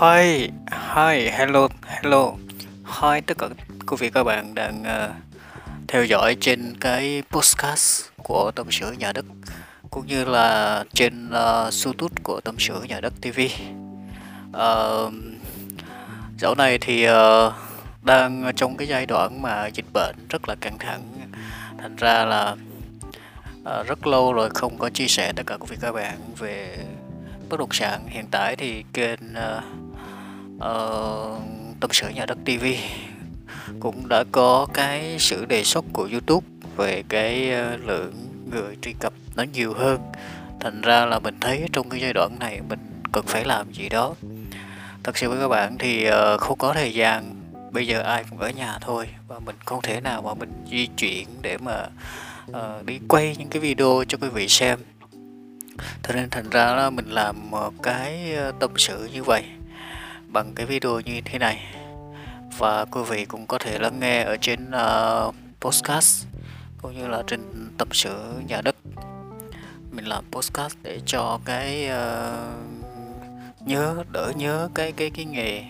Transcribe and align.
Hi, 0.00 0.50
hi, 0.94 1.28
hello, 1.30 1.68
hello. 1.86 2.32
Hi 2.84 3.20
tất 3.26 3.38
cả 3.38 3.48
quý 3.86 3.96
vị 4.00 4.10
các 4.10 4.24
bạn 4.24 4.54
đang 4.54 4.82
uh, 4.82 5.14
theo 5.88 6.04
dõi 6.04 6.36
trên 6.40 6.74
cái 6.80 7.22
podcast 7.30 8.04
của 8.16 8.50
Tâm 8.50 8.66
sự 8.70 8.92
Nhà 8.92 9.12
đất 9.12 9.24
cũng 9.90 10.06
như 10.06 10.24
là 10.24 10.84
trên 10.94 11.28
uh, 11.28 11.74
YouTube 11.84 12.14
của 12.22 12.40
Tâm 12.40 12.54
sự 12.58 12.82
Nhà 12.88 13.00
đất 13.00 13.12
TV. 13.22 13.40
Uh, 13.40 13.50
ờ, 14.52 15.10
dạo 16.38 16.54
này 16.54 16.78
thì 16.78 17.06
uh, 17.10 17.52
đang 18.02 18.52
trong 18.56 18.76
cái 18.76 18.88
giai 18.88 19.06
đoạn 19.06 19.42
mà 19.42 19.66
dịch 19.66 19.92
bệnh 19.92 20.16
rất 20.28 20.48
là 20.48 20.54
căng 20.60 20.78
thẳng, 20.78 21.02
thành 21.78 21.96
ra 21.96 22.24
là 22.24 22.56
uh, 23.60 23.86
rất 23.86 24.06
lâu 24.06 24.32
rồi 24.32 24.50
không 24.50 24.78
có 24.78 24.90
chia 24.90 25.06
sẻ 25.06 25.32
tất 25.36 25.42
cả 25.46 25.56
quý 25.60 25.66
vị 25.70 25.76
các 25.80 25.92
bạn 25.92 26.18
về 26.38 26.78
bất 27.48 27.60
động 27.60 27.72
sản. 27.72 28.06
Hiện 28.08 28.24
tại 28.30 28.56
thì 28.56 28.84
kênh 28.92 29.20
uh, 29.32 29.87
uh, 30.58 31.42
Tâm 31.80 31.90
sự 31.92 32.08
Nhà 32.08 32.26
đất 32.26 32.38
TV 32.44 32.64
cũng 33.80 34.08
đã 34.08 34.24
có 34.32 34.66
cái 34.74 35.16
sự 35.18 35.44
đề 35.44 35.64
xuất 35.64 35.84
của 35.92 36.08
YouTube 36.12 36.46
về 36.76 37.02
cái 37.08 37.50
ờ, 37.50 37.76
lượng 37.76 38.12
người 38.50 38.76
truy 38.82 38.92
cập 39.00 39.12
nó 39.36 39.42
nhiều 39.52 39.74
hơn. 39.74 40.00
Thành 40.60 40.80
ra 40.80 41.06
là 41.06 41.18
mình 41.18 41.36
thấy 41.40 41.68
trong 41.72 41.88
cái 41.88 42.00
giai 42.00 42.12
đoạn 42.12 42.38
này 42.40 42.60
mình 42.68 42.78
cần 43.12 43.24
phải 43.26 43.44
làm 43.44 43.72
gì 43.72 43.88
đó. 43.88 44.14
Thật 45.04 45.18
sự 45.18 45.28
với 45.28 45.40
các 45.40 45.48
bạn 45.48 45.78
thì 45.78 46.04
ờ, 46.04 46.38
không 46.38 46.58
có 46.58 46.72
thời 46.72 46.94
gian 46.94 47.34
bây 47.72 47.86
giờ 47.86 48.00
ai 48.00 48.24
cũng 48.30 48.38
ở 48.38 48.50
nhà 48.50 48.78
thôi 48.80 49.08
và 49.28 49.38
mình 49.38 49.56
không 49.64 49.82
thể 49.82 50.00
nào 50.00 50.22
mà 50.22 50.34
mình 50.34 50.52
di 50.70 50.86
chuyển 50.86 51.28
để 51.42 51.58
mà 51.58 51.86
uh, 52.50 52.86
đi 52.86 52.98
quay 53.08 53.36
những 53.38 53.48
cái 53.48 53.60
video 53.60 54.04
cho 54.08 54.18
quý 54.20 54.28
vị 54.28 54.48
xem. 54.48 54.78
Cho 56.02 56.14
nên 56.14 56.30
thành 56.30 56.50
ra 56.50 56.74
là 56.74 56.90
mình 56.90 57.10
làm 57.10 57.50
một 57.50 57.74
cái 57.82 58.36
tâm 58.60 58.70
sự 58.76 59.08
như 59.12 59.24
vậy 59.24 59.44
bằng 60.28 60.52
cái 60.54 60.66
video 60.66 61.00
như 61.00 61.20
thế 61.24 61.38
này. 61.38 61.74
Và 62.58 62.84
quý 62.84 63.00
vị 63.08 63.24
cũng 63.24 63.46
có 63.46 63.58
thể 63.58 63.78
lắng 63.78 64.00
nghe 64.00 64.22
ở 64.22 64.36
trên 64.36 64.70
uh, 64.70 65.34
podcast 65.60 66.26
cũng 66.82 66.98
như 66.98 67.08
là 67.08 67.22
trên 67.26 67.40
tâm 67.78 67.88
sự 67.92 68.14
nhà 68.48 68.60
đất. 68.60 68.76
Mình 69.92 70.04
làm 70.04 70.24
podcast 70.30 70.76
để 70.82 71.00
cho 71.06 71.40
cái 71.44 71.90
uh, 71.90 73.66
nhớ 73.66 74.04
đỡ 74.12 74.32
nhớ 74.36 74.68
cái 74.74 74.92
cái 74.92 75.10
cái 75.10 75.24
nghề 75.24 75.64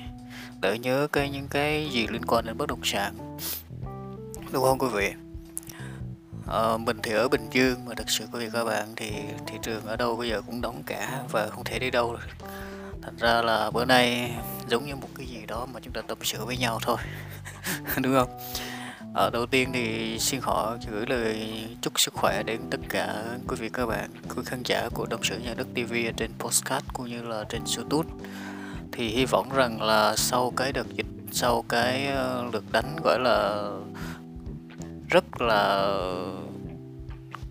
đỡ 0.61 0.75
nhớ 0.75 1.09
cái 1.13 1.31
những 1.31 1.49
cái 1.49 1.89
gì 1.93 2.07
liên 2.07 2.23
quan 2.27 2.47
đến 2.47 2.57
bất 2.59 2.69
động 2.69 2.85
sản 2.85 3.39
đúng 4.53 4.65
không 4.65 4.79
quý 4.79 4.89
vị? 4.95 5.13
Ờ, 6.47 6.79
mình 6.79 6.97
thì 7.03 7.13
ở 7.13 7.29
Bình 7.29 7.49
Dương 7.51 7.85
mà 7.85 7.95
thật 7.97 8.11
sự 8.11 8.27
quý 8.33 8.41
vị 8.41 8.51
các 8.53 8.65
bạn 8.65 8.89
thì 8.97 9.11
thị 9.47 9.59
trường 9.63 9.87
ở 9.87 9.97
đâu 9.97 10.17
bây 10.17 10.29
giờ 10.29 10.43
cũng 10.47 10.61
đóng 10.61 10.83
cả 10.87 11.23
và 11.31 11.49
không 11.49 11.65
thể 11.65 11.79
đi 11.79 11.91
đâu 11.91 12.13
được 12.13 12.47
thật 13.03 13.13
ra 13.19 13.43
là 13.43 13.71
bữa 13.71 13.85
nay 13.85 14.33
giống 14.69 14.87
như 14.87 14.97
một 14.97 15.09
cái 15.15 15.27
gì 15.27 15.47
đó 15.47 15.67
mà 15.73 15.81
chúng 15.83 15.93
ta 15.93 16.01
tâm 16.01 16.19
sự 16.23 16.45
với 16.45 16.57
nhau 16.57 16.79
thôi. 16.83 16.97
Đúng 18.03 18.15
không? 18.15 18.29
Ở 19.15 19.31
đầu 19.31 19.47
tiên 19.47 19.71
thì 19.73 20.19
xin 20.19 20.41
họ 20.41 20.77
gửi 20.91 21.07
lời 21.07 21.53
chúc 21.81 22.01
sức 22.01 22.15
khỏe 22.15 22.43
đến 22.43 22.61
tất 22.71 22.81
cả 22.89 23.25
quý 23.49 23.57
vị 23.61 23.69
các 23.73 23.87
bạn, 23.87 24.11
quý 24.37 24.43
khán 24.47 24.63
giả 24.65 24.89
của 24.95 25.07
đồng 25.07 25.23
sự 25.23 25.39
nhà 25.39 25.55
đất 25.55 25.67
TV 25.75 25.93
ở 25.93 26.13
trên 26.17 26.31
postcard 26.39 26.87
cũng 26.93 27.07
như 27.07 27.23
là 27.23 27.45
trên 27.49 27.63
YouTube. 27.77 28.09
Thì 28.93 29.09
hy 29.09 29.27
vọng 29.27 29.49
rằng 29.55 29.83
là 29.83 30.17
sau 30.17 30.53
cái 30.57 30.73
đợt 30.73 30.87
dịch, 30.95 31.07
sau 31.33 31.65
cái 31.69 32.07
ờ, 32.07 32.45
lượt 32.53 32.65
đánh 32.73 32.97
gọi 33.05 33.19
là 33.21 33.71
rất 35.11 35.41
là 35.41 35.93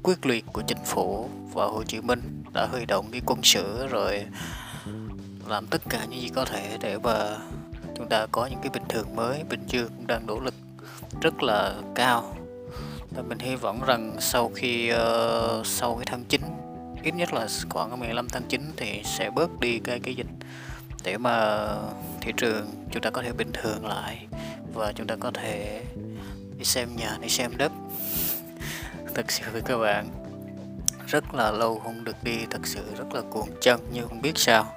quyết 0.04 0.26
liệt 0.26 0.46
của 0.54 0.62
chính 0.68 0.84
phủ 0.86 1.30
và 1.54 1.66
Hồ 1.66 1.84
Chí 1.84 2.02
Minh 2.02 2.44
đã 2.54 2.68
huy 2.72 2.86
động 2.86 3.06
cái 3.12 3.22
quân 3.26 3.40
sự 3.44 3.88
rồi 3.88 4.26
làm 5.50 5.68
tất 5.68 5.82
cả 5.90 6.06
những 6.10 6.22
gì 6.22 6.30
có 6.36 6.46
thể 6.46 6.78
để 6.82 6.98
mà 7.04 7.38
chúng 7.98 8.10
ta 8.10 8.26
có 8.32 8.46
những 8.46 8.60
cái 8.62 8.70
bình 8.70 8.84
thường 8.90 9.16
mới. 9.16 9.44
Bình 9.50 9.64
Dương 9.68 9.90
cũng 9.98 10.08
đang 10.08 10.26
nỗ 10.28 10.40
lực 10.40 10.54
rất 11.22 11.44
là 11.44 11.74
cao. 11.96 12.36
Và 13.16 13.22
mình 13.22 13.40
hy 13.40 13.56
vọng 13.56 13.82
rằng 13.88 14.16
sau 14.20 14.52
khi 14.56 14.92
uh, 14.92 15.66
sau 15.66 15.96
cái 15.96 16.06
tháng 16.06 16.24
9 16.30 16.42
ít 17.04 17.16
nhất 17.16 17.34
là 17.34 17.48
khoảng 17.70 18.00
15 18.00 18.28
tháng 18.30 18.44
9 18.50 18.62
thì 18.78 19.02
sẽ 19.06 19.30
bớt 19.30 19.60
đi 19.60 19.80
cái 19.80 20.00
cái 20.00 20.16
dịch 20.16 20.28
để 21.04 21.18
mà 21.18 21.68
thị 22.22 22.34
trường 22.38 22.68
chúng 22.92 23.04
ta 23.04 23.10
có 23.10 23.22
thể 23.22 23.32
bình 23.32 23.52
thường 23.54 23.86
lại 23.86 24.28
và 24.74 24.92
chúng 24.96 25.08
ta 25.08 25.16
có 25.20 25.32
thể 25.34 25.84
đi 26.58 26.64
xem 26.64 26.90
nhà 26.96 27.18
đi 27.22 27.30
xem 27.30 27.52
đất. 27.58 27.72
Thật 29.16 29.32
sự 29.32 29.44
với 29.52 29.62
các 29.62 29.78
bạn 29.78 30.08
rất 31.08 31.34
là 31.34 31.52
lâu 31.52 31.80
không 31.80 32.04
được 32.04 32.24
đi 32.24 32.38
thật 32.50 32.62
sự 32.64 32.84
rất 32.98 33.14
là 33.14 33.22
cuồng 33.22 33.50
chân 33.62 33.80
nhưng 33.94 34.08
không 34.08 34.22
biết 34.22 34.34
sao 34.36 34.74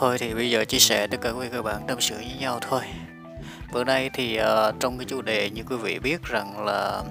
thôi 0.00 0.18
thì 0.18 0.34
bây 0.34 0.50
giờ 0.50 0.64
chia 0.64 0.78
sẻ 0.78 1.06
tất 1.06 1.16
cả 1.20 1.30
quý 1.30 1.46
các 1.52 1.62
bạn 1.62 1.82
tâm 1.86 2.00
sự 2.00 2.14
với 2.14 2.36
nhau 2.40 2.58
thôi. 2.60 2.80
Bữa 3.72 3.84
nay 3.84 4.10
thì 4.12 4.38
uh, 4.40 4.74
trong 4.80 4.98
cái 4.98 5.04
chủ 5.04 5.22
đề 5.22 5.50
như 5.50 5.62
quý 5.70 5.76
vị 5.76 5.98
biết 5.98 6.22
rằng 6.22 6.64
là 6.64 7.02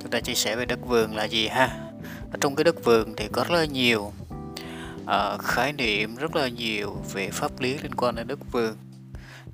chúng 0.00 0.10
ta 0.10 0.20
chia 0.20 0.34
sẻ 0.34 0.56
về 0.56 0.64
đất 0.64 0.78
vườn 0.86 1.16
là 1.16 1.24
gì 1.24 1.48
ha? 1.48 1.68
Ở 2.32 2.38
trong 2.40 2.54
cái 2.54 2.64
đất 2.64 2.84
vườn 2.84 3.14
thì 3.16 3.28
có 3.32 3.44
rất 3.48 3.58
là 3.58 3.64
nhiều 3.64 4.12
uh, 5.02 5.42
khái 5.42 5.72
niệm 5.72 6.16
rất 6.16 6.36
là 6.36 6.48
nhiều 6.48 6.96
về 7.12 7.28
pháp 7.32 7.60
lý 7.60 7.78
liên 7.82 7.94
quan 7.94 8.14
đến 8.14 8.26
đất 8.26 8.38
vườn. 8.52 8.76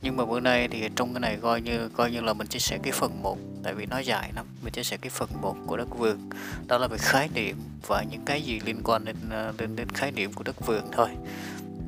Nhưng 0.03 0.16
mà 0.16 0.25
bữa 0.25 0.41
nay 0.41 0.69
thì 0.69 0.88
trong 0.97 1.14
cái 1.14 1.20
này 1.20 1.38
coi 1.42 1.60
như 1.60 1.88
coi 1.88 2.10
như 2.10 2.20
là 2.20 2.32
mình 2.32 2.47
chia 2.47 2.58
sẻ 2.58 2.78
cái 2.82 2.92
phần 2.92 3.22
1 3.22 3.38
tại 3.62 3.75
vì 3.75 3.87
nó 3.87 3.98
dài 3.98 4.31
lắm. 4.37 4.47
Mình 4.62 4.72
chia 4.72 4.82
sẻ 4.82 4.97
cái 4.97 5.10
phần 5.10 5.28
1 5.42 5.56
của 5.66 5.76
đất 5.76 5.98
vườn. 5.98 6.31
Đó 6.66 6.78
là 6.78 6.87
về 6.87 6.98
khái 6.98 7.28
niệm 7.34 7.56
và 7.87 8.04
những 8.10 8.25
cái 8.25 8.42
gì 8.42 8.60
liên 8.64 8.81
quan 8.84 9.04
đến 9.04 9.16
ờ, 9.31 9.53
đến, 9.58 9.76
đến 9.76 9.88
khái 9.88 10.12
niệm 10.12 10.32
của 10.32 10.42
đất 10.42 10.66
vườn 10.66 10.82
thôi. 10.92 11.08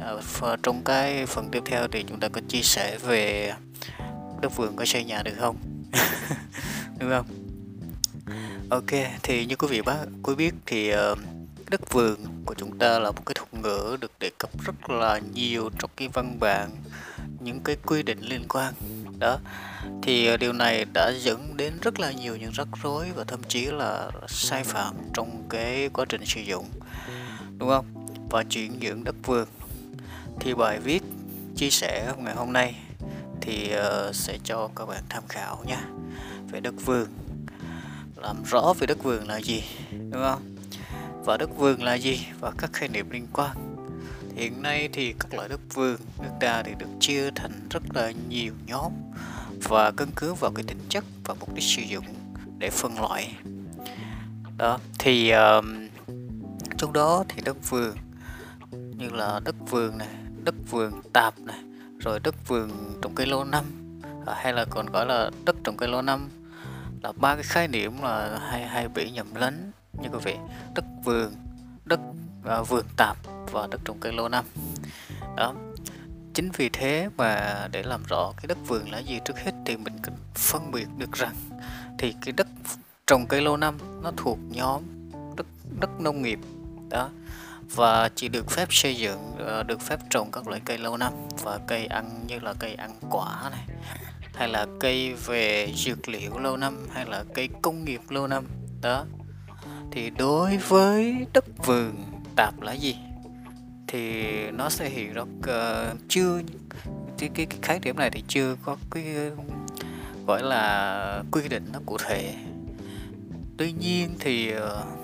Ờ, 0.01 0.21
ở 0.41 0.57
trong 0.63 0.85
cái 0.85 1.27
phần 1.27 1.49
tiếp 1.53 1.63
theo 1.67 1.89
thì 1.89 2.05
chúng 2.09 2.21
ta 2.21 2.29
có 2.29 2.41
chia 2.49 2.63
sẻ 2.63 2.99
về 3.03 3.53
đất 4.41 4.57
vườn 4.57 4.77
có 4.77 4.85
xây 4.85 5.05
nhà 5.05 5.23
được 5.23 5.35
không? 5.39 5.57
Đúng 6.99 7.11
không? 7.11 7.27
Ok 8.71 8.91
thì 9.23 9.47
như 9.47 9.57
quý 9.57 9.69
vị 9.69 9.83
bác 9.83 9.97
quý 10.23 10.35
biết 10.35 10.55
thì 10.67 10.93
uh, 10.95 11.19
đất 11.71 11.91
vườn 11.91 12.17
của 12.47 12.55
chúng 12.55 12.79
ta 12.79 12.99
là 12.99 13.11
một 13.11 13.27
cái 13.27 13.35
thuật 13.35 13.55
ngữ 13.55 13.97
được 14.01 14.13
đề 14.21 14.31
cập 14.39 14.51
rất 14.65 14.91
là 14.91 15.21
nhiều 15.35 15.71
trong 15.79 15.91
cái 15.97 16.09
văn 16.09 16.37
bản 16.41 16.71
những 17.41 17.61
cái 17.61 17.77
quy 17.87 18.03
định 18.03 18.21
liên 18.21 18.45
quan. 18.49 18.75
Đó 19.19 19.39
thì 20.03 20.27
ờ, 20.27 20.37
điều 20.37 20.53
này 20.53 20.85
đã 20.95 21.13
dẫn 21.19 21.57
đến 21.57 21.73
rất 21.83 22.01
là 22.01 22.13
nhiều 22.13 22.37
những 22.37 22.53
rắc 22.53 22.69
rối 22.83 23.07
và 23.17 23.25
thậm 23.25 23.41
chí 23.49 23.67
là 23.67 24.11
sai 24.29 24.65
phạm 24.65 24.95
trong 25.15 25.45
cái 25.49 25.91
quá 25.93 26.05
trình 26.09 26.27
sử 26.27 26.41
dụng. 26.41 26.67
Đúng 27.59 27.69
không? 27.69 27.87
Và 28.31 28.45
chuyển 28.45 28.79
nhượng 28.81 29.05
đất 29.05 29.15
vườn 29.27 29.49
thì 30.41 30.55
bài 30.55 30.81
viết 30.81 31.03
chia 31.57 31.71
sẻ 31.71 32.13
ngày 32.19 32.35
hôm 32.35 32.53
nay 32.53 32.75
thì 33.41 33.73
uh, 33.77 34.15
sẽ 34.15 34.39
cho 34.45 34.69
các 34.77 34.87
bạn 34.87 35.03
tham 35.09 35.23
khảo 35.29 35.65
nha. 35.67 35.85
Về 36.51 36.61
đất 36.61 36.75
vườn. 36.85 37.07
Làm 38.17 38.43
rõ 38.45 38.73
về 38.79 38.87
đất 38.87 39.03
vườn 39.03 39.29
là 39.29 39.41
gì 39.41 39.65
đúng 39.91 40.23
không? 40.23 40.57
Và 41.25 41.37
đất 41.37 41.51
vườn 41.57 41.83
là 41.83 41.95
gì 41.95 42.27
và 42.41 42.53
các 42.59 42.73
khái 42.73 42.89
niệm 42.89 43.11
liên 43.11 43.27
quan. 43.33 43.57
Hiện 44.37 44.63
nay 44.63 44.89
thì 44.93 45.15
các 45.19 45.35
loại 45.35 45.49
đất 45.49 45.61
vườn 45.75 45.97
nước 46.19 46.31
ta 46.41 46.63
thì 46.63 46.73
được 46.79 46.87
chia 47.01 47.31
thành 47.31 47.69
rất 47.71 47.83
là 47.95 48.13
nhiều 48.29 48.53
nhóm 48.67 48.93
và 49.63 49.91
căn 49.91 50.09
cứ 50.17 50.35
vào 50.35 50.53
cái 50.55 50.65
tính 50.65 50.81
chất 50.89 51.05
và 51.25 51.35
mục 51.35 51.55
đích 51.55 51.65
sử 51.65 51.83
dụng 51.83 52.05
để 52.59 52.71
phân 52.71 53.01
loại. 53.01 53.35
Đó 54.57 54.79
thì 54.99 55.33
uh, 55.35 55.65
trong 56.79 56.93
đó 56.93 57.25
thì 57.29 57.43
đất 57.45 57.71
vườn 57.71 57.97
như 58.71 59.09
là 59.09 59.41
đất 59.45 59.55
vườn 59.71 59.99
này 59.99 60.09
đất 60.45 60.55
vườn 60.71 61.03
tạp 61.13 61.39
này 61.39 61.61
rồi 61.99 62.21
đất 62.21 62.35
vườn 62.49 62.71
trồng 63.03 63.15
cây 63.15 63.27
lâu 63.27 63.45
năm 63.45 63.65
à, 64.27 64.35
hay 64.37 64.53
là 64.53 64.65
còn 64.65 64.87
gọi 64.87 65.07
là 65.07 65.31
đất 65.45 65.57
trồng 65.65 65.77
cây 65.77 65.89
lâu 65.89 66.03
năm 66.03 66.29
là 67.03 67.13
ba 67.13 67.35
cái 67.35 67.43
khái 67.43 67.69
niệm 67.69 68.03
là 68.03 68.39
hay 68.51 68.67
hay 68.67 68.89
bị 68.89 69.11
nhầm 69.11 69.35
lẫn 69.35 69.73
như 70.03 70.09
quý 70.13 70.19
vị. 70.25 70.37
Đất 70.75 70.85
vườn 71.05 71.33
đất 71.85 72.01
à, 72.45 72.63
vườn 72.63 72.85
tạp 72.97 73.17
và 73.53 73.67
đất 73.71 73.81
trồng 73.85 74.01
cây 74.01 74.13
lâu 74.13 74.29
năm. 74.29 74.45
Đó 75.37 75.55
chính 76.35 76.51
vì 76.57 76.69
thế 76.69 77.09
mà 77.17 77.69
để 77.73 77.83
làm 77.83 78.03
rõ 78.09 78.33
cái 78.37 78.47
đất 78.47 78.59
vườn 78.67 78.91
là 78.91 78.99
gì 78.99 79.21
trước 79.25 79.39
hết 79.39 79.53
thì 79.67 79.77
mình 79.77 79.99
cần 80.03 80.15
phân 80.35 80.71
biệt 80.71 80.87
được 80.99 81.13
rằng 81.13 81.35
thì 81.99 82.15
cái 82.21 82.33
đất 82.33 82.47
trồng 83.07 83.27
cây 83.27 83.43
lâu 83.43 83.57
năm 83.57 83.79
nó 84.03 84.13
thuộc 84.17 84.39
nhóm 84.51 84.83
đất 85.37 85.47
đất 85.81 86.01
nông 86.01 86.23
nghiệp. 86.23 86.39
Đó 86.91 87.11
và 87.75 88.09
chỉ 88.15 88.29
được 88.29 88.51
phép 88.51 88.69
xây 88.71 88.97
dựng 88.97 89.35
ờ, 89.39 89.63
được 89.63 89.81
phép 89.81 90.01
trồng 90.11 90.31
các 90.33 90.49
loại 90.49 90.61
cây 90.65 90.79
lâu 90.79 90.97
năm 90.97 91.13
và 91.43 91.59
cây 91.67 91.87
ăn 91.87 92.25
như 92.27 92.39
là 92.39 92.55
cây 92.59 92.75
ăn 92.75 92.91
quả 93.11 93.51
này 93.51 93.67
hay 94.35 94.49
là 94.49 94.67
cây 94.81 95.15
về 95.15 95.73
dược 95.77 96.09
liệu 96.09 96.39
lâu 96.39 96.57
năm 96.57 96.87
hay 96.93 97.07
là 97.07 97.25
cây 97.35 97.49
công 97.63 97.85
nghiệp 97.85 98.01
lâu 98.09 98.27
năm. 98.27 98.45
Đó. 98.83 99.05
Thì 99.93 100.11
đối 100.11 100.57
với 100.57 101.27
đất 101.33 101.45
vườn 101.67 101.95
tạp 102.37 102.61
là 102.61 102.73
gì? 102.73 102.97
Thì 103.89 104.25
nó 104.51 104.69
sẽ 104.69 104.89
hiện 104.89 105.13
ra 105.13 105.23
uh, 105.23 105.99
chưa 106.09 106.41
cái, 107.19 107.31
cái, 107.35 107.47
cái 107.47 107.59
khái 107.63 107.81
niệm 107.81 107.97
này 107.97 108.11
thì 108.11 108.25
chưa 108.29 108.57
có 108.65 108.77
cái 108.91 109.05
gọi 110.27 110.43
là 110.43 111.23
quy 111.33 111.49
định 111.49 111.69
nó 111.73 111.79
cụ 111.87 111.99
thể. 111.99 112.35
Tuy 113.57 113.73
nhiên 113.73 114.15
thì 114.21 114.55
uh, 114.55 115.00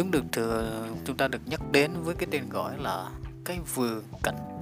chúng 0.00 0.10
được 0.10 0.24
thừa, 0.32 0.86
chúng 1.04 1.16
ta 1.16 1.28
được 1.28 1.40
nhắc 1.46 1.60
đến 1.72 1.90
với 2.02 2.14
cái 2.14 2.28
tên 2.30 2.48
gọi 2.48 2.78
là 2.78 3.10
cái 3.44 3.58
vườn 3.74 4.02
cảnh 4.22 4.60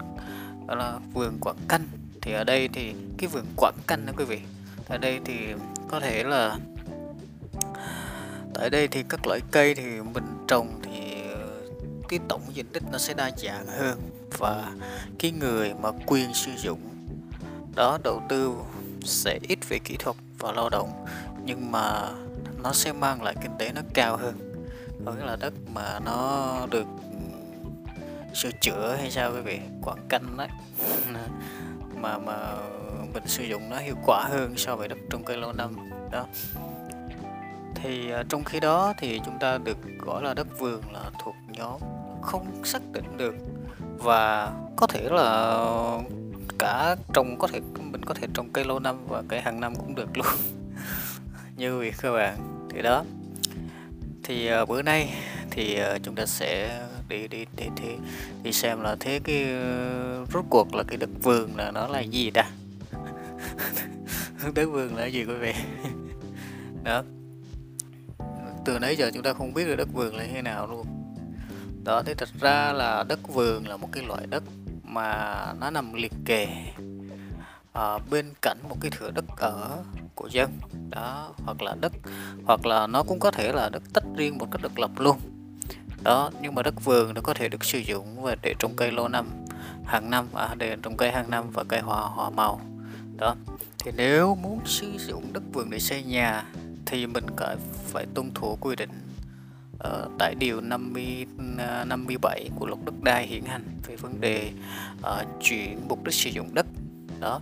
đó 0.67 0.75
là 0.75 0.99
vườn 1.15 1.39
quảng 1.41 1.57
canh. 1.69 1.89
Thì 2.23 2.33
ở 2.33 2.45
đây 2.45 2.69
thì 2.73 2.95
cái 3.19 3.29
vườn 3.29 3.45
quảng 3.57 3.75
canh 3.87 4.07
đó 4.07 4.13
quý 4.17 4.25
vị 4.25 4.41
ở 4.89 4.99
đây 4.99 5.21
thì 5.25 5.35
có 5.89 6.01
thể 6.01 6.25
là, 6.25 6.59
tại 8.55 8.71
đây 8.71 8.89
thì 8.89 9.03
các 9.09 9.27
loại 9.27 9.41
cây 9.51 9.75
thì 9.75 10.01
mình 10.15 10.25
trồng 10.49 10.81
thì 10.83 11.15
cái 12.09 12.19
tổng 12.29 12.43
diện 12.55 12.67
tích 12.73 12.83
nó 12.93 12.99
sẽ 12.99 13.15
đa 13.15 13.31
dạng 13.37 13.67
hơn. 13.67 14.01
Và 14.39 14.73
cái 15.19 15.31
người 15.31 15.75
mà 15.75 15.91
quyền 16.07 16.35
sử 16.35 16.51
dụng 16.57 16.81
đó 17.75 17.99
đầu 18.05 18.23
tư 18.29 18.55
sẽ 19.05 19.39
ít 19.43 19.59
về 19.69 19.79
kỹ 19.79 19.97
thuật 19.99 20.17
và 20.39 20.53
lao 20.53 20.71
động, 20.71 21.07
nhưng 21.45 21.73
mà 21.73 22.09
nó 22.63 22.73
sẽ 22.73 22.93
mang 22.93 23.23
lại 23.23 23.35
kinh 23.43 23.53
tế 23.59 23.73
nó 23.73 23.81
cao 23.95 24.17
hơn 24.17 24.48
có 25.05 25.13
nghĩa 25.13 25.25
là 25.25 25.37
đất 25.41 25.53
mà 25.75 26.01
nó 26.05 26.67
được 26.71 26.87
ừ, 27.13 28.35
sửa 28.35 28.51
chữa 28.61 28.97
hay 29.01 29.11
sao 29.11 29.33
quý 29.35 29.41
vị? 29.41 29.61
Quảng 29.83 30.07
canh 30.09 30.37
đấy. 30.37 30.49
Mà 32.01 32.19
mà 32.19 32.55
mình 33.15 33.27
sử 33.27 33.45
dụng 33.45 33.71
nó 33.71 33.79
hiệu 33.79 33.95
quả 34.07 34.25
hơn 34.25 34.57
so 34.57 34.77
với 34.77 34.89
đất 34.89 34.99
trồng 35.11 35.25
cây 35.25 35.37
lâu 35.37 35.53
năm. 35.53 35.91
Đó. 36.11 36.27
Thì 37.75 38.11
à, 38.11 38.23
trong 38.29 38.45
khi 38.45 38.61
đó 38.61 38.93
thì 38.99 39.21
chúng 39.25 39.39
ta 39.39 39.59
được 39.59 39.79
gọi 39.99 40.23
là 40.23 40.35
đất 40.35 40.59
vườn 40.59 40.83
là 40.93 41.11
thuộc 41.25 41.35
nhóm 41.49 41.81
không 42.23 42.65
xác 42.65 42.83
định 42.93 43.17
được. 43.17 43.35
Và 43.99 44.53
có 44.77 44.87
thể 44.87 45.09
là 45.11 45.65
cả 46.59 46.97
trồng, 47.15 47.39
có 47.39 47.49
thể 47.49 47.61
mình 47.81 48.05
có 48.05 48.15
thể 48.15 48.27
trồng 48.35 48.53
cây 48.53 48.65
lâu 48.65 48.79
năm 48.79 48.97
và 49.09 49.23
cây 49.29 49.41
hàng 49.41 49.61
năm 49.61 49.75
cũng 49.75 49.95
được 49.95 50.17
luôn. 50.17 50.27
Như 51.57 51.79
vậy 51.79 51.93
các 52.03 52.13
bạn. 52.13 52.69
Thì 52.71 52.83
đó 52.83 53.05
thì 54.29 54.51
uh, 54.63 54.69
bữa 54.69 54.83
nay 54.83 55.15
thì 55.51 55.81
uh, 55.83 56.03
chúng 56.03 56.15
ta 56.15 56.27
sẽ 56.27 56.81
đi 57.09 57.29
đi 57.29 57.47
đi 57.57 57.65
đi 57.83 57.89
đi 58.43 58.53
xem 58.53 58.81
là 58.81 58.97
thế 59.01 59.21
cái 59.25 59.45
uh, 59.45 60.33
rốt 60.33 60.45
cuộc 60.51 60.75
là 60.75 60.83
cái 60.83 60.97
đất 60.97 61.11
vườn 61.23 61.57
là 61.57 61.71
nó 61.71 61.87
là 61.87 62.01
gì 62.01 62.31
ta? 62.31 62.51
Đất 64.55 64.67
vườn 64.67 64.97
là 64.97 65.07
gì 65.07 65.25
quý 65.25 65.35
vị? 65.35 65.55
Đó. 66.85 67.03
Từ 68.65 68.79
nãy 68.79 68.97
giờ 68.97 69.11
chúng 69.15 69.23
ta 69.23 69.33
không 69.33 69.55
biết 69.55 69.65
được 69.65 69.77
đất 69.77 69.89
vườn 69.93 70.17
là 70.17 70.25
thế 70.33 70.43
nào 70.43 70.67
luôn. 70.67 70.87
Đó 71.85 72.03
thì 72.07 72.15
thật 72.15 72.29
ra 72.41 72.73
là 72.73 73.05
đất 73.09 73.29
vườn 73.29 73.69
là 73.69 73.77
một 73.77 73.89
cái 73.93 74.05
loại 74.05 74.27
đất 74.27 74.43
mà 74.83 75.37
nó 75.61 75.71
nằm 75.71 75.93
liệt 75.93 76.13
kề 76.25 76.47
à, 77.73 77.99
bên 78.11 78.27
cạnh 78.43 78.59
một 78.69 78.77
cái 78.81 78.91
thửa 78.91 79.11
đất 79.11 79.25
ở 79.37 79.85
của 80.19 80.29
dân 80.29 80.51
đó 80.91 81.35
hoặc 81.45 81.63
là 81.63 81.75
đất 81.81 81.93
hoặc 82.45 82.67
là 82.67 82.87
nó 82.87 83.03
cũng 83.03 83.21
có 83.21 83.31
thể 83.31 83.53
là 83.53 83.69
đất 83.69 83.83
tách 83.93 84.05
riêng 84.17 84.39
một 84.39 84.47
cách 84.51 84.63
độc 84.63 84.77
lập 84.77 84.91
luôn. 84.97 85.19
Đó 86.03 86.31
nhưng 86.43 86.55
mà 86.55 86.63
đất 86.63 86.85
vườn 86.85 87.15
nó 87.15 87.21
có 87.21 87.35
thể 87.35 87.49
được 87.49 87.65
sử 87.65 87.79
dụng 87.79 88.23
và 88.23 88.37
để 88.43 88.55
trồng 88.59 88.77
cây 88.77 88.93
lâu 88.93 89.09
năm 89.09 89.31
hàng 89.85 90.11
năm 90.11 90.27
à, 90.35 90.55
để 90.59 90.77
trồng 90.83 90.97
cây 90.97 91.13
hàng 91.13 91.31
năm 91.31 91.51
và 91.51 91.65
cây 91.69 91.81
hoa 91.81 92.01
hoa 92.01 92.31
màu. 92.31 92.61
Đó 93.17 93.35
thì 93.79 93.91
nếu 93.97 94.35
muốn 94.35 94.61
sử 94.65 94.99
dụng 94.99 95.33
đất 95.33 95.43
vườn 95.53 95.71
để 95.71 95.79
xây 95.79 96.03
nhà 96.03 96.45
thì 96.87 97.07
mình 97.07 97.25
phải 97.85 98.07
tuân 98.15 98.31
thủ 98.35 98.59
quy 98.61 98.77
định 98.77 98.91
uh, 99.75 100.11
tại 100.19 100.35
điều 100.35 100.61
50 100.61 101.27
uh, 101.83 101.87
57 101.87 102.51
của 102.57 102.67
luật 102.67 102.79
đất 102.85 103.03
đai 103.03 103.27
hiện 103.27 103.45
hành 103.45 103.65
về 103.87 103.97
vấn 103.97 104.21
đề 104.21 104.51
uh, 105.01 105.27
chuyển 105.43 105.81
mục 105.89 106.05
đích 106.05 106.15
sử 106.15 106.31
dụng 106.31 106.55
đất. 106.55 106.67
Đó 107.21 107.41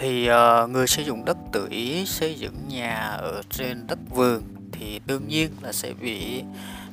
thì 0.00 0.30
uh, 0.30 0.70
người 0.70 0.86
sử 0.86 1.02
dụng 1.02 1.24
đất 1.24 1.36
tự 1.52 1.68
ý 1.70 2.06
xây 2.06 2.34
dựng 2.34 2.68
nhà 2.68 2.98
ở 3.00 3.42
trên 3.50 3.86
đất 3.86 3.98
vườn 4.10 4.42
thì 4.72 5.00
đương 5.06 5.28
nhiên 5.28 5.50
là 5.62 5.72
sẽ 5.72 5.92
bị 5.92 6.42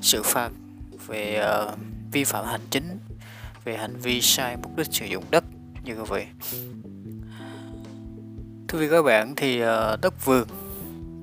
xử 0.02 0.24
phạt 0.24 0.52
về 1.08 1.44
uh, 1.68 1.78
vi 2.12 2.24
phạm 2.24 2.46
hành 2.46 2.62
chính 2.70 3.00
về 3.64 3.78
hành 3.78 3.96
vi 3.96 4.22
sai 4.22 4.58
mục 4.64 4.78
đích 4.78 4.88
sử 4.92 5.06
dụng 5.06 5.24
đất 5.32 5.44
như 5.84 6.04
vậy. 6.04 6.28
Thưa 8.68 8.80
quý 8.80 8.88
các 8.92 9.02
bạn 9.02 9.36
thì 9.36 9.64
uh, 9.64 9.68
đất 10.02 10.26
vườn 10.26 10.48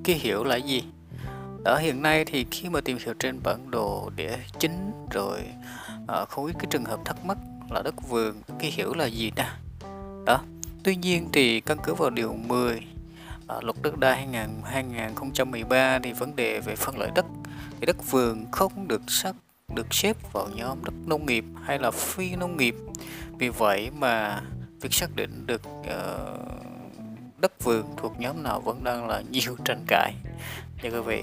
cái 0.04 0.16
hiểu 0.16 0.44
là 0.44 0.56
gì? 0.56 0.84
Ở 1.64 1.78
hiện 1.78 2.02
nay 2.02 2.24
thì 2.24 2.46
khi 2.50 2.68
mà 2.68 2.80
tìm 2.80 2.98
hiểu 3.04 3.14
trên 3.18 3.40
bản 3.42 3.70
đồ 3.70 4.10
địa 4.16 4.36
chính 4.58 4.92
rồi 5.10 5.40
uh, 6.02 6.28
không 6.28 6.46
ít 6.46 6.52
cái 6.58 6.66
trường 6.70 6.84
hợp 6.84 7.00
thắc 7.04 7.24
mắc 7.24 7.38
là 7.70 7.82
đất 7.82 7.94
vườn 8.08 8.42
cái 8.58 8.70
hiểu 8.70 8.94
là 8.94 9.06
gì 9.06 9.30
ta? 9.30 9.56
Đó 10.26 10.40
tuy 10.84 10.96
nhiên 10.96 11.28
thì 11.32 11.60
căn 11.60 11.78
cứ 11.84 11.94
vào 11.94 12.10
điều 12.10 12.32
10 12.32 12.72
à, 12.74 12.80
ờ, 13.46 13.60
luật 13.62 13.76
đất 13.82 13.98
đai 13.98 14.16
2000, 14.16 14.62
2013 14.64 15.98
thì 16.02 16.12
vấn 16.12 16.36
đề 16.36 16.60
về 16.60 16.76
phân 16.76 16.98
loại 16.98 17.10
đất 17.14 17.26
thì 17.80 17.86
đất 17.86 18.10
vườn 18.10 18.44
không 18.52 18.88
được 18.88 19.02
xác 19.08 19.32
được 19.74 19.94
xếp 19.94 20.16
vào 20.32 20.48
nhóm 20.54 20.84
đất 20.84 20.94
nông 21.06 21.26
nghiệp 21.26 21.44
hay 21.64 21.78
là 21.78 21.90
phi 21.90 22.36
nông 22.36 22.56
nghiệp. 22.56 22.74
Vì 23.38 23.48
vậy 23.48 23.90
mà 23.90 24.42
việc 24.80 24.94
xác 24.94 25.16
định 25.16 25.46
được 25.46 25.62
uh, 25.80 25.88
đất 27.38 27.64
vườn 27.64 27.84
thuộc 27.96 28.20
nhóm 28.20 28.42
nào 28.42 28.60
vẫn 28.60 28.84
đang 28.84 29.08
là 29.08 29.22
nhiều 29.30 29.56
tranh 29.64 29.84
cãi. 29.86 30.14
Nha 30.82 30.90
quý 30.90 31.00
vị 31.00 31.22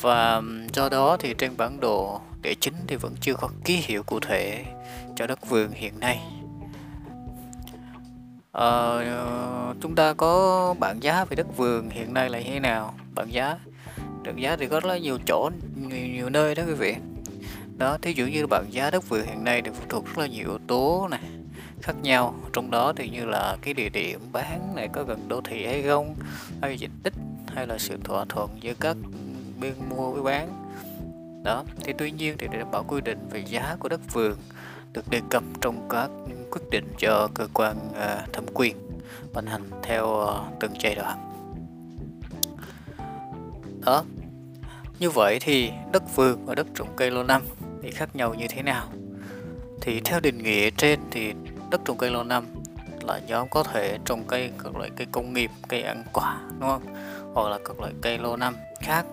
và 0.00 0.42
do 0.72 0.88
đó 0.88 1.16
thì 1.20 1.34
trên 1.38 1.56
bản 1.56 1.80
đồ 1.80 2.20
địa 2.42 2.54
chính 2.60 2.74
thì 2.86 2.96
vẫn 2.96 3.14
chưa 3.20 3.34
có 3.34 3.48
ký 3.64 3.76
hiệu 3.76 4.02
cụ 4.02 4.20
thể 4.20 4.64
cho 5.16 5.26
đất 5.26 5.48
vườn 5.48 5.70
hiện 5.72 6.00
nay 6.00 6.35
à, 8.56 9.74
chúng 9.80 9.94
ta 9.94 10.12
có 10.12 10.74
bảng 10.78 11.02
giá 11.02 11.24
về 11.24 11.36
đất 11.36 11.56
vườn 11.56 11.90
hiện 11.90 12.14
nay 12.14 12.30
là 12.30 12.38
như 12.38 12.50
thế 12.50 12.60
nào? 12.60 12.94
Bảng 13.14 13.32
giá 13.32 13.58
bảng 14.24 14.42
giá 14.42 14.56
thì 14.56 14.66
có 14.66 14.80
rất 14.80 14.88
là 14.88 14.98
nhiều 14.98 15.18
chỗ 15.26 15.50
nhiều, 15.76 16.06
nhiều 16.06 16.30
nơi 16.30 16.54
đó 16.54 16.62
quý 16.66 16.74
vị. 16.74 16.94
Đó 17.78 17.98
thí 18.02 18.12
dụ 18.12 18.26
như 18.26 18.46
bảng 18.46 18.64
giá 18.70 18.90
đất 18.90 19.08
vườn 19.08 19.26
hiện 19.26 19.44
nay 19.44 19.62
thì 19.62 19.70
phụ 19.74 19.84
thuộc 19.88 20.06
rất 20.06 20.18
là 20.18 20.26
nhiều 20.26 20.48
yếu 20.48 20.58
tố 20.66 21.08
này 21.10 21.20
khác 21.82 21.94
nhau. 22.02 22.34
Trong 22.52 22.70
đó 22.70 22.92
thì 22.96 23.08
như 23.08 23.24
là 23.24 23.56
cái 23.62 23.74
địa 23.74 23.88
điểm 23.88 24.20
bán 24.32 24.74
này 24.74 24.88
có 24.92 25.04
gần 25.04 25.28
đô 25.28 25.40
thị 25.40 25.66
hay 25.66 25.82
không 25.82 26.14
hay 26.62 26.78
diện 26.78 26.90
tích 27.02 27.14
hay 27.54 27.66
là 27.66 27.78
sự 27.78 27.96
thỏa 28.04 28.24
thuận 28.28 28.50
giữa 28.60 28.74
các 28.80 28.96
bên 29.60 29.72
mua 29.90 30.10
với 30.10 30.22
bán. 30.22 30.48
Đó 31.44 31.64
thì 31.84 31.92
tuy 31.98 32.10
nhiên 32.10 32.36
thì 32.38 32.48
để 32.52 32.58
đảm 32.58 32.70
bảo 32.70 32.84
quy 32.88 33.00
định 33.00 33.28
về 33.30 33.44
giá 33.46 33.76
của 33.78 33.88
đất 33.88 34.00
vườn 34.12 34.36
được 34.96 35.10
đề 35.10 35.20
cập 35.30 35.42
trong 35.60 35.88
các 35.90 36.10
quyết 36.50 36.70
định 36.70 36.84
cho 36.98 37.28
cơ 37.34 37.48
quan 37.54 37.76
uh, 37.90 38.32
thẩm 38.32 38.44
quyền 38.54 38.76
ban 39.32 39.46
hành 39.46 39.62
theo 39.82 40.06
uh, 40.06 40.60
từng 40.60 40.72
giai 40.80 40.94
đoạn. 40.94 41.18
Đó 43.84 44.04
như 44.98 45.10
vậy 45.10 45.38
thì 45.40 45.70
đất 45.92 46.16
vườn 46.16 46.46
và 46.46 46.54
đất 46.54 46.66
trồng 46.74 46.88
cây 46.96 47.10
lâu 47.10 47.24
năm 47.24 47.42
thì 47.82 47.90
khác 47.90 48.16
nhau 48.16 48.34
như 48.34 48.46
thế 48.48 48.62
nào? 48.62 48.86
Thì 49.80 50.00
theo 50.04 50.20
định 50.20 50.38
nghĩa 50.38 50.70
trên 50.70 51.00
thì 51.10 51.32
đất 51.70 51.80
trồng 51.84 51.98
cây 51.98 52.10
lâu 52.10 52.24
năm 52.24 52.44
là 53.02 53.20
nhóm 53.26 53.48
có 53.48 53.62
thể 53.62 53.98
trồng 54.04 54.24
cây 54.28 54.50
các 54.64 54.76
loại 54.76 54.90
cây 54.96 55.06
công 55.12 55.32
nghiệp 55.32 55.50
cây 55.68 55.82
ăn 55.82 56.04
quả 56.12 56.40
đúng 56.60 56.68
không? 56.68 56.82
Hoặc 57.34 57.48
là 57.48 57.58
các 57.64 57.80
loại 57.80 57.92
cây 58.02 58.18
lâu 58.18 58.36
năm 58.36 58.56
khác. 58.80 59.06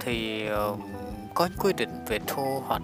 Thì 0.00 0.48
uh, 0.70 0.78
có 1.34 1.48
quy 1.58 1.72
định 1.72 2.04
về 2.06 2.20
thu 2.26 2.62
hoạch 2.66 2.82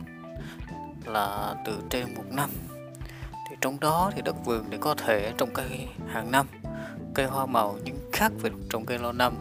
là 1.06 1.54
từ 1.66 1.78
trên 1.90 2.14
một 2.14 2.24
năm. 2.30 2.50
Thì 3.50 3.56
trong 3.60 3.80
đó 3.80 4.10
thì 4.14 4.22
đất 4.22 4.36
vườn 4.44 4.64
thì 4.70 4.76
có 4.80 4.94
thể 4.94 5.32
trồng 5.38 5.50
cây 5.54 5.88
hàng 6.08 6.30
năm 6.30 6.46
cây 7.14 7.26
hoa 7.26 7.46
màu 7.46 7.76
nhưng 7.84 8.10
khác 8.12 8.32
với 8.40 8.50
trồng 8.70 8.86
cây 8.86 8.98
lâu 8.98 9.12
năm. 9.12 9.34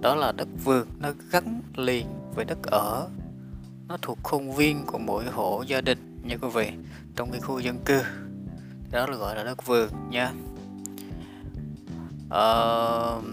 Đó 0.00 0.14
là 0.14 0.32
đất 0.32 0.48
vườn 0.64 0.86
nó 1.00 1.08
gắn 1.30 1.62
liền 1.76 2.06
với 2.34 2.44
đất 2.44 2.58
ở. 2.62 3.08
Nó 3.88 3.96
thuộc 4.02 4.18
khuôn 4.22 4.52
viên 4.52 4.86
của 4.86 4.98
mỗi 4.98 5.24
hộ 5.24 5.64
gia 5.66 5.80
đình 5.80 6.20
nha 6.24 6.36
quý 6.42 6.48
vị 6.54 6.72
trong 7.16 7.30
cái 7.30 7.40
khu 7.40 7.58
dân 7.58 7.78
cư. 7.84 8.02
Đó 8.90 9.06
là 9.06 9.16
gọi 9.16 9.36
là 9.36 9.44
đất 9.44 9.66
vườn 9.66 9.88
nha. 10.10 10.32
Uh, 12.26 13.24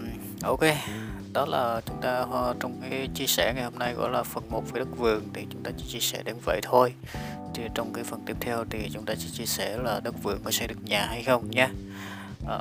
ok 0.42 0.60
đó 1.32 1.46
là 1.46 1.80
chúng 1.86 2.00
ta 2.00 2.26
ờ, 2.30 2.54
trong 2.60 2.80
cái 2.90 3.08
chia 3.14 3.26
sẻ 3.26 3.52
ngày 3.54 3.64
hôm 3.64 3.78
nay 3.78 3.94
gọi 3.94 4.10
là 4.10 4.22
phần 4.22 4.50
1 4.50 4.72
về 4.72 4.78
đất 4.78 4.88
vườn 4.98 5.28
thì 5.34 5.46
chúng 5.50 5.62
ta 5.62 5.70
chỉ 5.76 5.84
chia 5.88 6.00
sẻ 6.00 6.22
đến 6.22 6.36
vậy 6.44 6.60
thôi. 6.62 6.94
Thì 7.54 7.62
trong 7.74 7.92
cái 7.92 8.04
phần 8.04 8.20
tiếp 8.26 8.36
theo 8.40 8.64
thì 8.70 8.90
chúng 8.92 9.04
ta 9.04 9.14
sẽ 9.14 9.28
chia 9.32 9.46
sẻ 9.46 9.78
là 9.78 10.00
đất 10.00 10.22
vườn 10.22 10.40
có 10.44 10.50
xây 10.50 10.68
được 10.68 10.84
nhà 10.84 11.06
hay 11.06 11.22
không 11.22 11.50
nhé 11.50 11.68
à, 12.48 12.58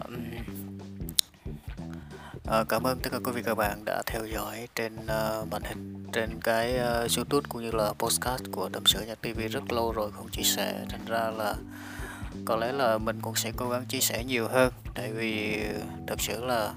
à, 2.47 2.63
cảm 2.69 2.83
ơn 2.83 2.99
tất 2.99 3.09
cả 3.11 3.19
quý 3.23 3.31
vị 3.31 3.41
các 3.45 3.55
bạn 3.55 3.85
đã 3.85 4.01
theo 4.05 4.25
dõi 4.25 4.67
trên 4.75 4.95
uh, 4.95 5.47
màn 5.51 5.61
hình 5.63 6.05
trên 6.13 6.29
cái 6.43 6.73
uh, 6.73 7.17
youtube 7.17 7.45
cũng 7.49 7.61
như 7.61 7.71
là 7.71 7.93
postcard 7.99 8.43
của 8.51 8.69
tâm 8.69 8.83
sự 8.85 9.05
nhà 9.05 9.15
tv 9.15 9.39
rất 9.51 9.71
lâu 9.71 9.91
rồi 9.91 10.11
không 10.11 10.29
chia 10.29 10.43
sẻ. 10.43 10.85
Thành 10.89 11.05
ra 11.05 11.31
là 11.31 11.55
có 12.45 12.55
lẽ 12.55 12.71
là 12.71 12.97
mình 12.97 13.21
cũng 13.21 13.35
sẽ 13.35 13.51
cố 13.57 13.69
gắng 13.69 13.85
chia 13.85 13.99
sẻ 13.99 14.23
nhiều 14.23 14.47
hơn. 14.47 14.73
Tại 14.95 15.11
vì 15.11 15.59
thật 16.07 16.21
sự 16.21 16.45
là 16.45 16.73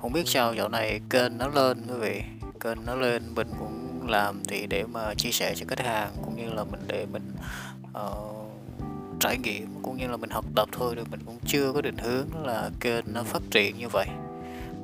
không 0.00 0.12
biết 0.12 0.28
sao 0.28 0.54
dạo 0.54 0.68
này 0.68 1.00
kênh 1.10 1.38
nó 1.38 1.48
lên 1.48 1.86
quý 1.88 1.94
vị. 2.00 2.22
Kênh 2.60 2.86
nó 2.86 2.94
lên 2.94 3.34
mình 3.34 3.48
cũng 3.58 4.06
làm 4.08 4.42
thì 4.48 4.66
để 4.66 4.84
mà 4.84 5.14
chia 5.14 5.30
sẻ 5.30 5.54
cho 5.56 5.66
khách 5.68 5.86
hàng 5.86 6.12
cũng 6.24 6.36
như 6.36 6.50
là 6.50 6.64
mình 6.64 6.80
để 6.86 7.06
mình 7.12 7.32
uh, 8.06 8.46
trải 9.20 9.38
nghiệm 9.38 9.82
cũng 9.82 9.96
như 9.96 10.06
là 10.06 10.16
mình 10.16 10.30
học 10.30 10.44
tập 10.56 10.68
thôi 10.72 10.94
được 10.94 11.10
mình 11.10 11.20
cũng 11.26 11.38
chưa 11.46 11.72
có 11.72 11.80
định 11.80 11.98
hướng 11.98 12.26
là 12.46 12.70
kênh 12.80 13.04
nó 13.12 13.22
phát 13.22 13.42
triển 13.50 13.78
như 13.78 13.88
vậy. 13.88 14.06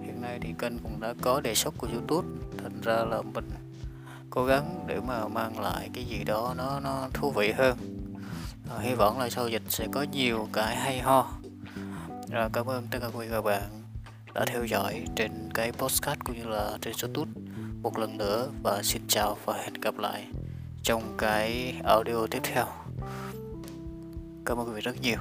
Hiện 0.05 0.21
nay 0.21 0.39
thì 0.41 0.55
kênh 0.59 0.79
cũng 0.79 1.01
đã 1.01 1.15
có 1.23 1.41
đề 1.41 1.55
xuất 1.55 1.75
của 1.79 1.89
youtube 1.93 2.29
thành 2.63 2.81
ra 2.81 3.05
là 3.05 3.23
mình 3.23 3.51
cố 4.31 4.45
gắng 4.45 4.85
để 4.87 5.01
mà 5.01 5.29
mang 5.29 5.61
lại 5.61 5.91
cái 5.93 6.05
gì 6.05 6.25
đó 6.25 6.55
nó 6.57 6.81
nó 6.81 7.09
thú 7.13 7.31
vị 7.31 7.53
hơn. 7.53 7.77
À, 8.71 8.77
hy 8.81 8.95
vọng 8.95 9.19
là 9.19 9.31
sau 9.31 9.49
dịch 9.49 9.63
sẽ 9.69 9.87
có 9.93 10.03
nhiều 10.13 10.49
cái 10.53 10.77
hay 10.77 11.01
ho. 11.01 11.31
Rồi 12.31 12.49
cảm 12.53 12.67
ơn 12.67 12.87
tất 12.91 12.99
cả 13.01 13.07
quý 13.15 13.27
các 13.31 13.41
bạn 13.41 13.63
đã 14.37 14.45
theo 14.45 14.65
dõi 14.65 15.05
trên 15.17 15.31
cái 15.55 15.73
postcard 15.73 16.21
cũng 16.25 16.37
như 16.37 16.45
là 16.45 16.79
trên 16.81 16.95
youtube 17.03 17.31
một 17.83 17.99
lần 17.99 18.19
nữa 18.19 18.49
và 18.63 18.83
xin 18.83 19.03
chào 19.09 19.37
và 19.45 19.55
hẹn 19.55 19.73
gặp 19.75 19.99
lại 19.99 20.27
trong 20.83 21.15
cái 21.19 21.75
audio 21.85 22.27
tiếp 22.31 22.41
theo. 22.43 22.67
Cảm 24.45 24.59
ơn 24.59 24.67
quý 24.67 24.73
vị 24.75 24.81
rất 24.81 25.01
nhiều. 25.03 25.19